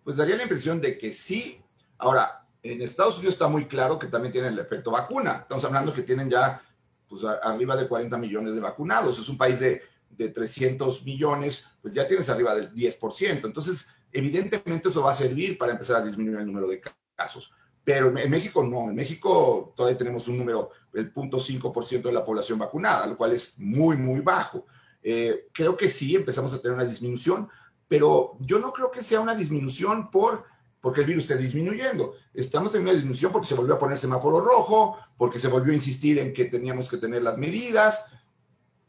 [0.03, 1.61] Pues daría la impresión de que sí.
[1.97, 5.39] Ahora, en Estados Unidos está muy claro que también tienen el efecto vacuna.
[5.41, 6.61] Estamos hablando que tienen ya
[7.07, 9.17] pues, arriba de 40 millones de vacunados.
[9.19, 13.45] Es un país de, de 300 millones, pues ya tienes arriba del 10%.
[13.45, 16.81] Entonces, evidentemente eso va a servir para empezar a disminuir el número de
[17.15, 17.51] casos.
[17.83, 22.57] Pero en México no, en México todavía tenemos un número, el 0.5% de la población
[22.57, 24.65] vacunada, lo cual es muy, muy bajo.
[25.03, 27.49] Eh, creo que sí, empezamos a tener una disminución,
[27.87, 30.45] pero yo no creo que sea una disminución por
[30.83, 32.13] porque el virus esté disminuyendo.
[32.33, 35.75] Estamos teniendo una disminución porque se volvió a poner semáforo rojo, porque se volvió a
[35.75, 38.01] insistir en que teníamos que tener las medidas.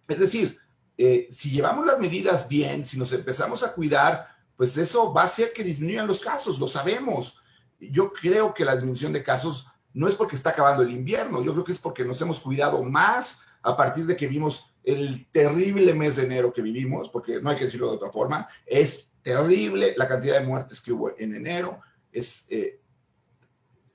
[0.09, 0.59] Es decir,
[0.99, 5.27] eh, si llevamos las medidas bien, si nos empezamos a cuidar, pues eso va a
[5.27, 7.45] hacer que disminuyan los casos, lo sabemos.
[7.79, 11.53] Yo creo que la disminución de casos no es porque está acabando el invierno, yo
[11.53, 15.95] creo que es porque nos hemos cuidado más a partir de que vimos el terrible
[15.95, 19.95] mes de enero que vivimos, porque no hay que decirlo de otra forma, es terrible
[19.97, 21.81] la cantidad de muertes que hubo en enero,
[22.13, 22.81] es eh,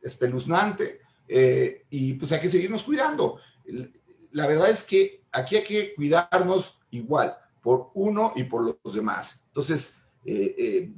[0.01, 3.39] espeluznante, eh, y pues hay que seguirnos cuidando.
[4.31, 9.43] La verdad es que aquí hay que cuidarnos igual, por uno y por los demás.
[9.47, 10.91] Entonces, eh,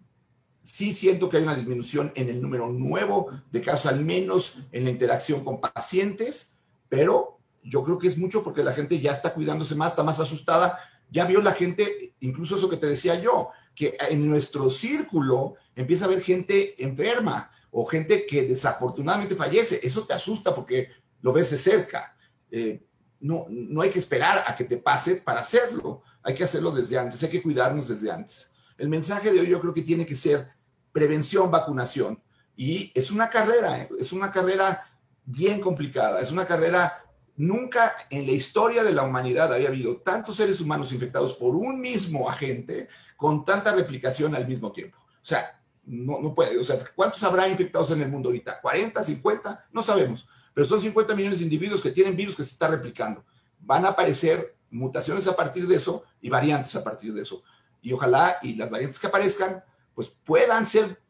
[0.61, 4.85] sí siento que hay una disminución en el número nuevo de casos, al menos en
[4.85, 6.55] la interacción con pacientes,
[6.87, 10.19] pero yo creo que es mucho porque la gente ya está cuidándose más, está más
[10.19, 10.79] asustada.
[11.09, 16.05] Ya vio la gente, incluso eso que te decía yo, que en nuestro círculo empieza
[16.05, 19.79] a haber gente enferma o gente que desafortunadamente fallece.
[19.83, 20.89] Eso te asusta porque
[21.21, 22.15] lo ves de cerca.
[22.49, 22.83] Eh,
[23.19, 26.01] no, no hay que esperar a que te pase para hacerlo.
[26.23, 28.49] Hay que hacerlo desde antes, hay que cuidarnos desde antes.
[28.77, 30.47] El mensaje de hoy yo creo que tiene que ser
[30.91, 32.21] prevención, vacunación.
[32.55, 33.89] Y es una carrera, ¿eh?
[33.99, 34.87] es una carrera
[35.25, 37.03] bien complicada, es una carrera
[37.37, 41.79] Nunca en la historia de la humanidad había habido tantos seres humanos infectados por un
[41.79, 44.97] mismo agente con tanta replicación al mismo tiempo.
[44.99, 46.57] O sea, no, no puede.
[46.57, 48.61] O sea, ¿cuántos habrá infectados en el mundo ahorita?
[48.61, 49.67] ¿40, 50?
[49.71, 50.27] No sabemos.
[50.53, 53.23] Pero son 50 millones de individuos que tienen virus que se está replicando.
[53.59, 57.43] Van a aparecer mutaciones a partir de eso y variantes a partir de eso.
[57.81, 59.63] Y ojalá y las variantes que aparezcan,
[59.93, 61.01] pues puedan ser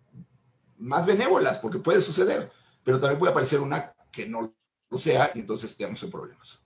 [0.78, 2.52] más benévolas, porque puede suceder.
[2.84, 4.54] Pero también puede aparecer una que no
[4.92, 6.60] o sea, y entonces tenemos problemas.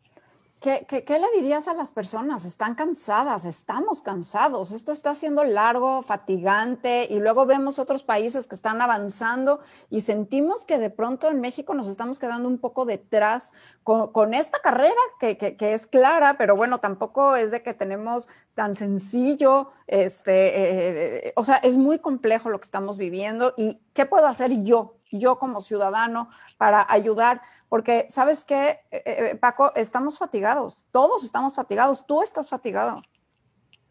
[0.66, 2.44] ¿Qué, ¿Qué, le dirías a las personas?
[2.44, 8.56] Están cansadas, estamos cansados, esto está siendo largo, fatigante y luego vemos otros países que
[8.56, 9.60] están avanzando
[9.92, 13.52] y sentimos que de pronto en México nos estamos quedando un poco detrás
[13.84, 17.76] con, con esta carrera que, que, que, es clara, pero bueno, tampoco es de que
[17.76, 23.54] tenemos tan sencillo, este, eh, eh, o sea, es muy complejo lo que estamos viviendo
[23.56, 27.41] y ¿qué puedo hacer yo, yo como ciudadano para ayudar?
[27.69, 29.73] Porque, ¿sabes qué, eh, eh, eh, Paco?
[29.75, 33.01] Estamos fatigados, todos estamos fatigados, tú estás fatigado.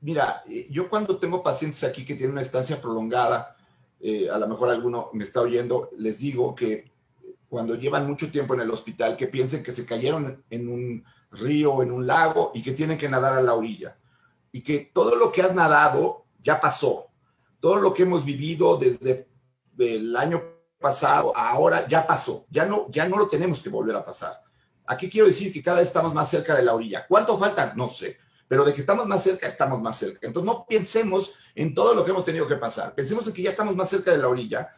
[0.00, 3.56] Mira, yo cuando tengo pacientes aquí que tienen una estancia prolongada,
[4.30, 6.92] a lo mejor alguno me está oyendo, les digo que
[7.48, 11.82] cuando llevan mucho tiempo en el hospital, que piensen que se cayeron en un río,
[11.82, 13.96] en un lago y que tienen que nadar a la orilla.
[14.52, 17.08] Y que todo lo que has nadado ya pasó.
[17.60, 19.26] Todo lo que hemos vivido desde
[19.78, 20.53] el año
[20.84, 24.42] pasado, ahora ya pasó, ya no, ya no lo tenemos que volver a pasar.
[24.84, 27.06] Aquí quiero decir que cada vez estamos más cerca de la orilla.
[27.08, 27.72] ¿Cuánto falta?
[27.74, 30.26] No sé, pero de que estamos más cerca, estamos más cerca.
[30.26, 33.50] Entonces no pensemos en todo lo que hemos tenido que pasar, pensemos en que ya
[33.50, 34.68] estamos más cerca de la orilla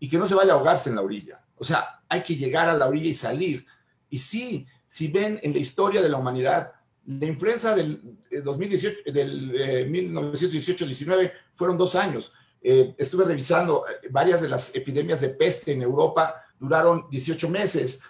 [0.00, 1.40] y que no se vaya a ahogarse en la orilla.
[1.56, 3.64] O sea, hay que llegar a la orilla y salir.
[4.10, 6.72] Y sí, si ven en la historia de la humanidad,
[7.06, 12.32] la influenza del 2018, eh, del 1918-19 eh, fueron dos años.
[12.64, 18.00] Eh, estuve revisando eh, varias de las epidemias de peste en Europa, duraron 18 meses.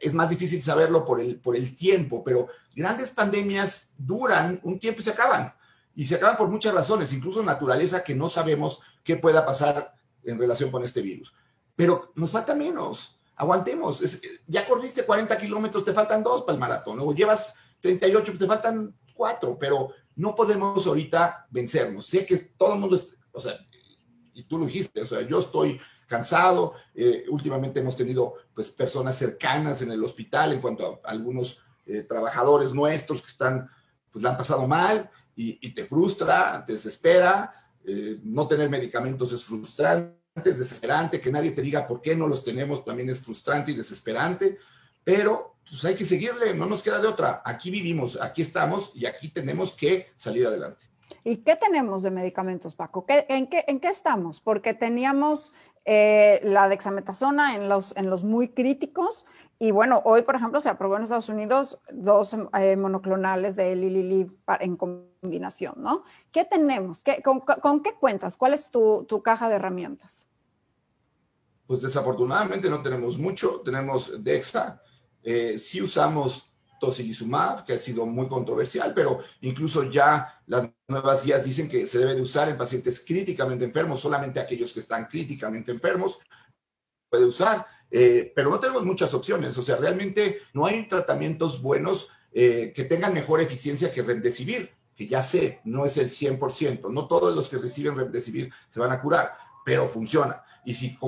[0.00, 5.00] Es más difícil saberlo por el, por el tiempo, pero grandes pandemias duran un tiempo
[5.00, 5.54] y se acaban.
[5.94, 9.94] Y se acaban por muchas razones, incluso naturaleza que no sabemos qué pueda pasar
[10.24, 11.34] en relación con este virus.
[11.74, 13.18] Pero nos falta menos.
[13.36, 14.02] Aguantemos.
[14.46, 16.98] ya corriste 40 kilómetros, te faltan dos para el maratón.
[17.00, 19.58] O llevas 38, te faltan cuatro.
[19.58, 22.06] Pero no podemos ahorita vencernos.
[22.06, 23.00] Sé que todo el mundo
[23.32, 23.58] o sea,
[24.34, 29.16] y tú lo dijiste, o sea, yo estoy cansado, eh, últimamente hemos tenido pues personas
[29.16, 33.68] cercanas en el hospital en cuanto a algunos eh, trabajadores nuestros que están,
[34.10, 37.50] pues la han pasado mal y, te frustra, te desespera,
[37.84, 42.28] eh, no tener medicamentos es frustrante, es desesperante, que nadie te diga por qué no
[42.28, 44.58] los tenemos también es frustrante y desesperante,
[45.02, 49.06] pero pues hay que seguirle, no nos queda de otra, aquí vivimos, aquí estamos y
[49.06, 50.91] aquí tenemos que salir adelante.
[51.24, 53.04] ¿Y qué tenemos de medicamentos, Paco?
[53.08, 54.40] en, qué, ¿En qué estamos?
[54.40, 55.52] Porque teníamos
[55.84, 59.26] eh, la dexametasona en los, en los muy críticos
[59.62, 64.28] y bueno, hoy, por ejemplo, se aprobó en Estados Unidos dos eh, monoclonales de Lilili
[64.58, 66.02] en combinación, ¿no?
[66.32, 67.04] ¿Qué tenemos?
[67.04, 68.36] ¿Qué, con, qué cuentas?
[68.36, 70.26] ¿Cuál es tu, tu caja de herramientas?
[71.64, 73.60] Pues desafortunadamente no tenemos mucho.
[73.60, 74.82] Tenemos Dexa.
[75.22, 76.51] Eh, sí usamos
[76.82, 82.00] tocilizumab, que ha sido muy controversial, pero incluso ya las nuevas guías dicen que se
[82.00, 86.18] debe de usar en pacientes críticamente enfermos, solamente aquellos que están críticamente enfermos
[87.08, 92.08] puede usar, eh, pero no tenemos muchas opciones, o sea, realmente no hay tratamientos buenos
[92.32, 97.06] eh, que tengan mejor eficiencia que Remdesivir, que ya sé, no es el 100%, no
[97.06, 99.30] todos los que reciben Remdesivir se van a curar,
[99.64, 100.42] pero funciona.
[100.64, 100.98] Y si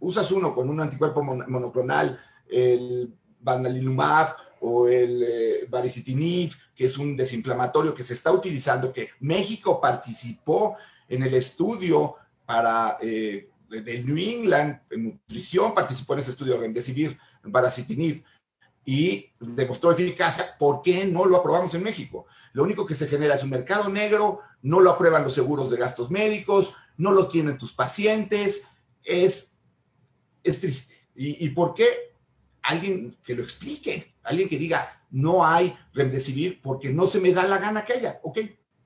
[0.00, 7.16] usas uno con un anticuerpo monoclonal, el Banalinumab o el eh, baricitinib, que es un
[7.16, 10.76] desinflamatorio que se está utilizando, que México participó
[11.08, 16.60] en el estudio para eh, de New England, en nutrición, participó en ese estudio de
[16.60, 18.24] Remdesivir, baricitinib,
[18.84, 20.56] y demostró eficacia.
[20.58, 22.26] ¿Por qué no lo aprobamos en México?
[22.52, 25.76] Lo único que se genera es un mercado negro, no lo aprueban los seguros de
[25.76, 28.64] gastos médicos, no lo tienen tus pacientes,
[29.04, 29.56] es,
[30.42, 30.96] es triste.
[31.14, 31.88] ¿Y, ¿Y por qué?
[32.62, 37.46] Alguien que lo explique alguien que diga, no hay remdesivir porque no se me da
[37.46, 38.20] la gana que haya.
[38.22, 38.38] Ok,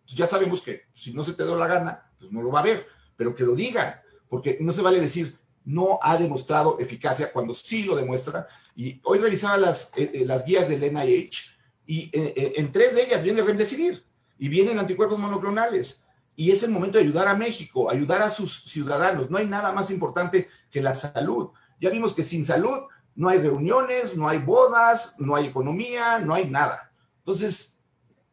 [0.05, 2.61] pues ya sabemos que si no se te da la gana, pues no lo va
[2.61, 3.94] a ver, pero que lo digan,
[4.29, 8.47] porque no se vale decir, no ha demostrado eficacia cuando sí lo demuestra.
[8.77, 11.51] Y hoy revisaba las, eh, eh, las guías del NIH
[11.87, 14.05] y eh, en tres de ellas viene remdesivir
[14.38, 16.01] y vienen anticuerpos monoclonales.
[16.37, 19.31] Y es el momento de ayudar a México, ayudar a sus ciudadanos.
[19.31, 21.51] No hay nada más importante que la salud.
[21.81, 26.35] Ya vimos que sin salud no hay reuniones, no hay bodas, no hay economía, no
[26.35, 26.90] hay nada.
[27.18, 27.79] Entonces,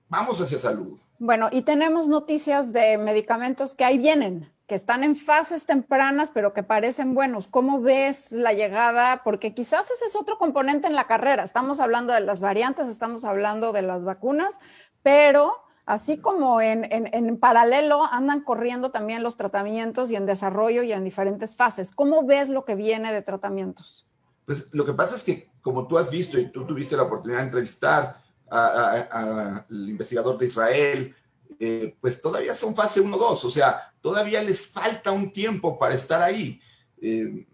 [0.10, 1.00] vamos hacia salud.
[1.20, 6.54] Bueno, y tenemos noticias de medicamentos que ahí vienen, que están en fases tempranas, pero
[6.54, 7.48] que parecen buenos.
[7.48, 9.22] ¿Cómo ves la llegada?
[9.24, 11.44] Porque quizás ese es otro componente en la carrera.
[11.44, 14.60] Estamos hablando de las variantes, estamos hablando de las vacunas,
[15.04, 15.54] pero
[15.86, 21.04] así como en, en, paralelo andan corriendo también los tratamientos y en desarrollo y en
[21.04, 21.91] diferentes fases.
[21.91, 24.08] ¿Cómo ves lo que viene de tratamientos?
[24.52, 27.40] Pues lo que pasa es que, como tú has visto y tú tuviste la oportunidad
[27.40, 31.16] de entrevistar al investigador de Israel,
[31.58, 36.22] eh, pues todavía son fase 1-2, o sea, todavía les falta un tiempo para estar
[36.22, 36.60] ahí.
[37.02, 37.48] Eh,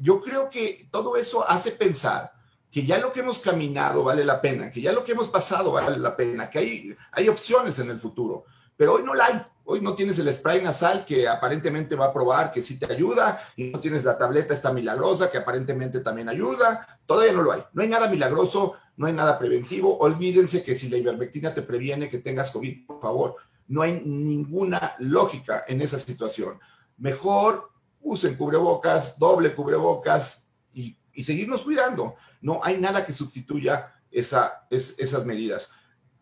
[0.00, 2.32] yo creo que todo eso hace pensar
[2.70, 5.72] que ya lo que hemos caminado vale la pena, que ya lo que hemos pasado
[5.72, 8.46] vale la pena, que hay, hay opciones en el futuro,
[8.78, 9.46] pero hoy no la hay.
[9.66, 13.40] Hoy no tienes el spray nasal que aparentemente va a probar que sí te ayuda
[13.56, 17.00] y no tienes la tableta esta milagrosa que aparentemente también ayuda.
[17.06, 17.62] Todavía no lo hay.
[17.72, 19.96] No hay nada milagroso, no hay nada preventivo.
[19.98, 23.36] Olvídense que si la ivermectina te previene que tengas COVID, por favor,
[23.68, 26.60] no hay ninguna lógica en esa situación.
[26.98, 32.16] Mejor usen cubrebocas, doble cubrebocas y, seguirnos cuidando.
[32.42, 35.70] No hay nada que sustituya esa, esas medidas.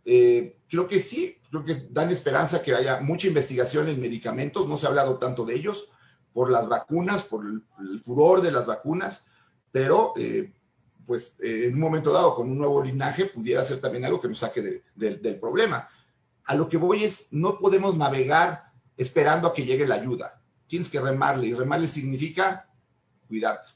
[0.05, 4.77] Eh, creo que sí, creo que dan esperanza que haya mucha investigación en medicamentos, no
[4.77, 5.89] se ha hablado tanto de ellos
[6.33, 9.23] por las vacunas, por el, furor de las vacunas,
[9.71, 10.53] pero eh,
[11.07, 14.29] pues eh, en un momento dado con un nuevo linaje pudiera ser también algo que
[14.29, 15.89] nos saque del problema.
[16.45, 20.43] A lo que voy es, no podemos navegar esperando a que llegue la ayuda.
[20.67, 22.69] Tienes que remarle y remarle significa
[23.29, 23.71] cuidarte.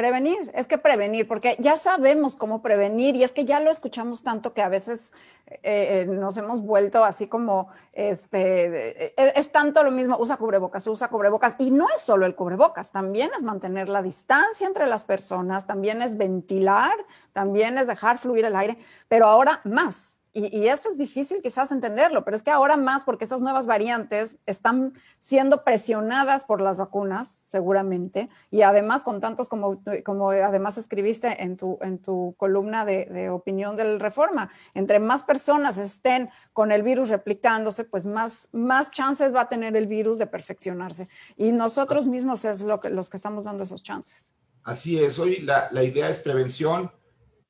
[0.00, 4.22] Prevenir, es que prevenir, porque ya sabemos cómo prevenir y es que ya lo escuchamos
[4.22, 5.12] tanto que a veces
[5.46, 10.86] eh, eh, nos hemos vuelto así como, este, eh, es, tanto lo mismo, usa cubrebocas,
[10.86, 15.04] usa cubrebocas y no es solo el cubrebocas, también es mantener la distancia entre las
[15.04, 16.94] personas, también es ventilar,
[17.34, 22.24] también es dejar fluir el aire, pero ahora más, y, eso es difícil quizás entenderlo,
[22.24, 27.28] pero es que ahora más porque estas nuevas variantes están siendo presionadas por las vacunas,
[27.48, 33.28] seguramente, y además con tantos como, como además escribiste en tu, en tu columna de,
[33.30, 39.34] opinión del Reforma, entre más personas estén con el virus replicándose, pues más, más chances
[39.34, 41.08] va a tener el virus de perfeccionarse.
[41.36, 44.32] Y nosotros mismos es lo que, los que estamos dando esos chances.
[44.62, 46.92] Así es, hoy la, la idea es prevención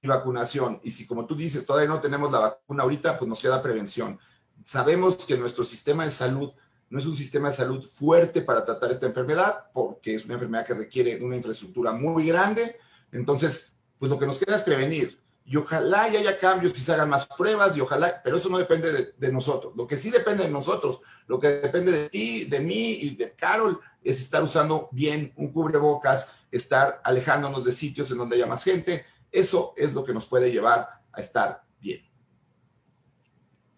[0.02, 0.80] y vacunación.
[0.82, 4.18] Y si, como tú dices, todavía no tenemos la vacuna ahorita, pues nos queda prevención.
[4.64, 6.52] sabemos que nuestro sistema de salud
[6.90, 10.66] no es un sistema de salud fuerte para tratar esta enfermedad, porque es una enfermedad
[10.66, 12.76] que requiere una infraestructura muy grande.
[13.12, 15.18] Entonces, pues lo que nos queda es prevenir.
[15.44, 18.58] Y ojalá y haya cambios y se hagan más pruebas y ojalá, pero eso no
[18.58, 19.72] depende de, de, nosotros.
[19.76, 23.32] Lo que sí depende de nosotros, lo que depende de ti, de mí y de
[23.34, 28.64] Carol, es estar usando bien un cubrebocas, estar alejándonos de sitios en donde haya más
[28.64, 29.04] gente.
[29.32, 32.10] Eso es lo que nos puede llevar a estar bien.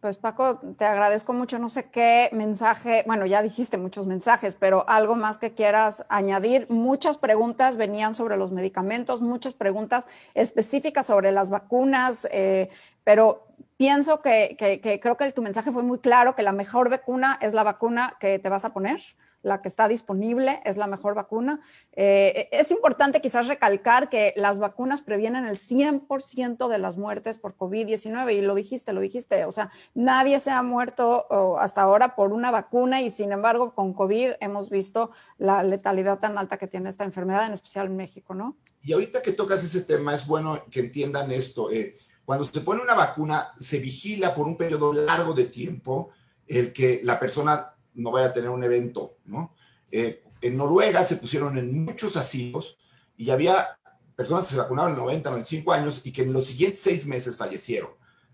[0.02, 1.60] Pues Paco, te agradezco mucho.
[1.60, 6.66] No sé qué mensaje, bueno, ya dijiste muchos mensajes, pero algo más que quieras añadir.
[6.68, 12.68] Muchas preguntas venían sobre los medicamentos, muchas preguntas específicas sobre las vacunas, eh,
[13.04, 13.46] pero
[13.76, 17.38] pienso que, que, que creo que tu mensaje fue muy claro, que la mejor vacuna
[17.40, 19.00] es la vacuna que te vas a poner
[19.42, 21.60] la que está disponible es la mejor vacuna.
[21.92, 27.56] Eh, es importante quizás recalcar que las vacunas previenen el 100% de las muertes por
[27.56, 32.32] COVID-19 y lo dijiste, lo dijiste, o sea, nadie se ha muerto hasta ahora por
[32.32, 36.88] una vacuna y sin embargo con COVID hemos visto la letalidad tan alta que tiene
[36.88, 38.56] esta enfermedad, en especial en México, ¿no?
[38.82, 41.70] Y ahorita que tocas ese tema, es bueno que entiendan esto.
[41.70, 46.10] Eh, cuando se pone una vacuna, se vigila por un periodo largo de tiempo
[46.46, 49.54] el que la persona no vaya a tener un evento, ¿no?
[49.90, 52.78] Eh, en Noruega se pusieron en muchos asilos
[53.16, 53.78] y había
[54.16, 57.36] personas que se vacunaron en 90, 95 años y que en los siguientes seis meses
[57.36, 57.90] fallecieron.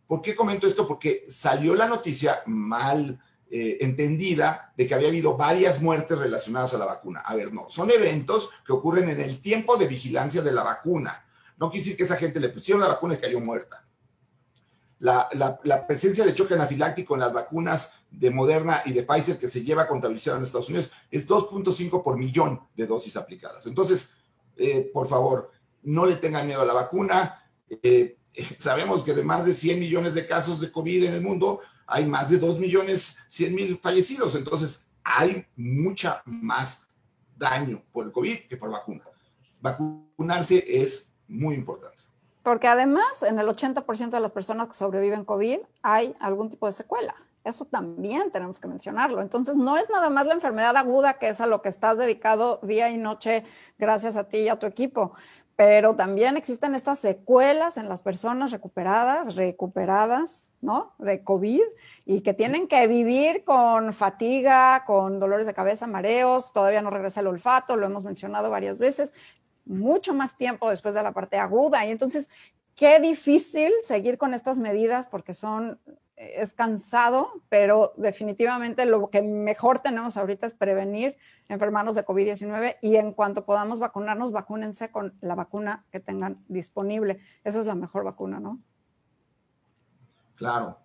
[0.07, 0.89] ¿Por qué comento esto?
[0.89, 6.79] Porque salió la noticia mal eh, entendida de que había habido varias muertes relacionadas a
[6.79, 7.21] la vacuna.
[7.21, 11.25] A ver, no, son eventos que ocurren en el tiempo de vigilancia de la vacuna.
[11.59, 13.87] No quiere decir que esa gente le pusieron la vacuna y cayó muerta.
[15.01, 19.39] La, la, la, presencia de choque anafiláctico en las vacunas de Moderna y de Pfizer
[19.39, 23.67] que se lleva contabilizado en Estados Unidos es 2.5 por millón de dosis aplicadas.
[23.67, 24.13] Entonces,
[24.57, 25.51] eh, por favor,
[25.83, 27.43] no le tengan miedo a la vacuna.
[27.69, 28.19] Eh,
[28.59, 32.07] sabemos que de más de 100 millones de casos de COVID en el mundo, hay
[32.07, 34.35] más de 2 millones 100 mil fallecidos.
[34.35, 36.83] Entonces, hay mucha más
[37.37, 39.05] daño por el COVID que por vacuna.
[39.61, 41.97] Vacunarse es muy importante.
[42.43, 46.73] Porque además, en el 80% de las personas que sobreviven COVID hay algún tipo de
[46.73, 47.15] secuela.
[47.45, 49.23] Eso también tenemos que mencionarlo.
[49.23, 52.61] Entonces, no es nada más la enfermedad aguda, que es a lo que estás dedicado
[52.63, 53.45] día y noche,
[53.79, 55.15] gracias a ti y a tu equipo,
[55.59, 60.93] pero también existen estas secuelas en las personas recuperadas, recuperadas, ¿no?
[60.99, 61.63] De COVID
[62.07, 67.19] y que tienen que vivir con fatiga, con dolores de cabeza, mareos, todavía no regresa
[67.23, 69.13] el olfato, lo hemos mencionado varias veces,
[69.65, 71.85] mucho más tiempo después de la parte aguda.
[71.85, 72.29] Y entonces,
[72.77, 75.81] qué difícil seguir con estas medidas porque son
[76.19, 81.17] es cansado, pero definitivamente lo que mejor tenemos ahorita es prevenir
[81.49, 87.21] enfermarnos de COVID-19 y en cuanto podamos vacunarnos, vacúnense con la vacuna que tengan disponible.
[87.45, 88.61] Esa es la mejor vacuna, ¿no?
[90.35, 90.79] Claro.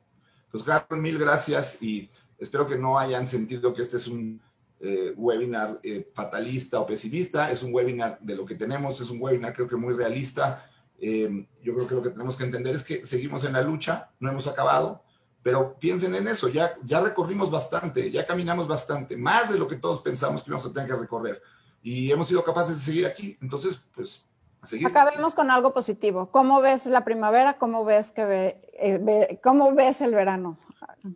[0.51, 4.39] Pues Carlos, mil gracias y espero que no hayan sentido que este es un
[4.79, 9.21] eh, webinar eh, fatalista o pesimista, es un webinar de lo que tenemos, es un
[9.21, 10.69] webinar creo que muy realista.
[10.99, 14.11] Eh, yo creo que lo que tenemos que entender es que seguimos en la lucha,
[14.19, 15.03] no hemos acabado,
[15.43, 19.75] pero piensen en eso, ya, ya recorrimos bastante, ya caminamos bastante, más de lo que
[19.75, 21.41] todos pensamos que íbamos a tener que recorrer.
[21.81, 23.37] Y hemos sido capaces de seguir aquí.
[23.41, 24.23] Entonces, pues,
[24.61, 24.87] a seguir.
[24.87, 26.31] Acabemos con algo positivo.
[26.31, 27.57] ¿Cómo ves la primavera?
[27.57, 30.57] ¿Cómo ves, que ve, eh, ¿Cómo ves el verano?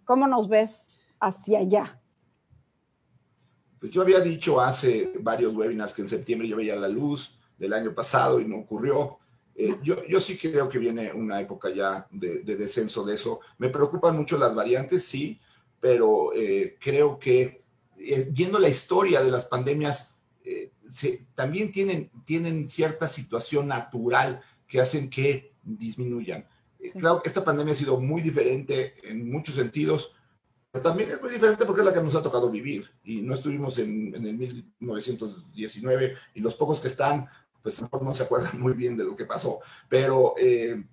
[0.04, 0.90] ¿Cómo nos ves
[1.22, 2.02] hacia allá?
[3.80, 7.72] Pues yo había dicho hace varios webinars que en septiembre yo veía la luz del
[7.72, 9.20] año pasado y no ocurrió.
[9.60, 13.40] Eh, yo, yo, sí creo que viene una época ya de, de, descenso de eso.
[13.58, 15.40] Me preocupan mucho las variantes, sí,
[15.80, 17.58] pero eh, creo que
[17.98, 24.42] eh, viendo la historia de las pandemias, eh, se, también tienen, tienen cierta situación natural
[24.68, 26.48] que hacen que disminuyan.
[26.80, 26.92] Sí.
[26.92, 30.14] Claro esta pandemia ha sido muy diferente en muchos sentidos,
[30.72, 33.34] pero también es muy diferente porque es la que nos ha tocado vivir y no
[33.34, 37.28] estuvimos en, en el 1919 y los pocos que están
[37.90, 39.60] pues no se acuerdan muy bien de lo que pasó,
[39.90, 40.84] pero eh,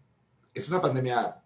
[0.53, 1.43] es una pandemia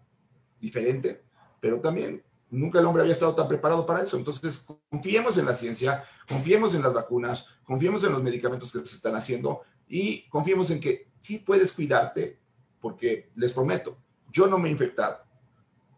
[0.59, 1.23] diferente,
[1.59, 4.17] pero también nunca el hombre había estado tan preparado para eso.
[4.17, 8.95] Entonces, confiemos en la ciencia, confiemos en las vacunas, confiemos en los medicamentos que se
[8.95, 12.39] están haciendo y confiemos en que sí puedes cuidarte,
[12.79, 13.97] porque les prometo,
[14.31, 15.29] yo no me he infectado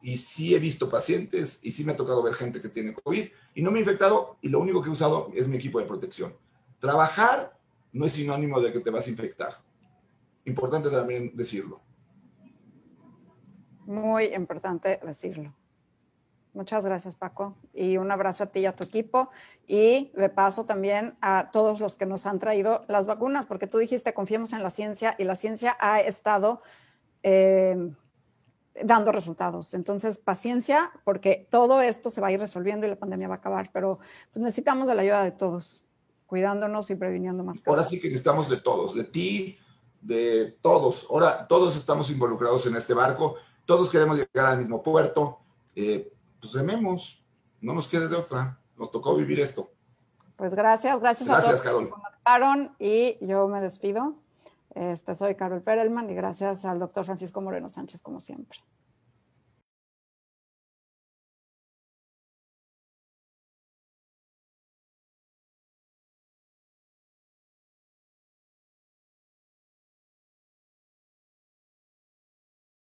[0.01, 3.29] y sí he visto pacientes y sí me ha tocado ver gente que tiene COVID
[3.53, 5.85] y no me he infectado y lo único que he usado es mi equipo de
[5.85, 6.35] protección.
[6.79, 7.59] Trabajar
[7.93, 9.53] no es sinónimo de que te vas a infectar.
[10.45, 11.81] Importante también decirlo.
[13.85, 15.53] Muy importante decirlo.
[16.53, 17.55] Muchas gracias, Paco.
[17.73, 19.29] Y un abrazo a ti y a tu equipo.
[19.67, 23.77] Y de paso también a todos los que nos han traído las vacunas, porque tú
[23.77, 26.61] dijiste, confiemos en la ciencia y la ciencia ha estado
[27.23, 27.93] eh,
[28.83, 29.73] dando resultados.
[29.73, 33.37] Entonces, paciencia, porque todo esto se va a ir resolviendo y la pandemia va a
[33.37, 33.99] acabar, pero
[34.33, 35.85] pues, necesitamos de la ayuda de todos,
[36.31, 37.67] cuidándonos y previniendo más cosas.
[37.67, 39.59] Ahora sí que necesitamos de todos, de ti,
[39.99, 41.05] de todos.
[41.09, 45.39] Ahora todos estamos involucrados en este barco, todos queremos llegar al mismo puerto.
[45.75, 46.09] Eh,
[46.39, 47.21] pues rememos,
[47.59, 49.71] no nos quede de otra, nos tocó vivir esto.
[50.37, 51.83] Pues gracias, gracias, a todos Carol.
[51.83, 54.15] que conectaron y yo me despido.
[54.73, 58.59] Este, soy Carol Perelman y gracias al doctor Francisco Moreno Sánchez como siempre.